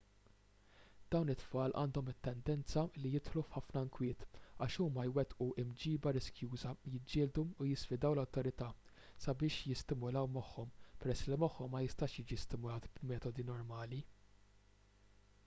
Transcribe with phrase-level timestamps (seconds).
[1.15, 7.67] dawn it-tfal għandhom it-tendenza li jidħlu f'ħafna inkwiet għax huma jwettqu mġiba riskjuża jiġġieldu u
[7.71, 8.69] jisfidaw l-awtorità
[9.27, 10.71] sabiex jistimulaw moħħhom
[11.05, 14.01] peress li moħħhom ma jistax jiġi stimulat b'metodi normali